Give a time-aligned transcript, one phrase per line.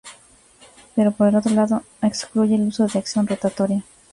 [0.95, 3.83] Pero por el otro lado, excluye el uso de acción rotatoria.